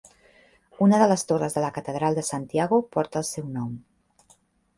[0.85, 3.79] Una de les torres de la catedral de Santiago, porta el seu nom.